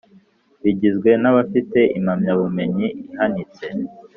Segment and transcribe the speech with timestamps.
[0.63, 3.65] bigizwe n abafite impamyabumenyi ihanitse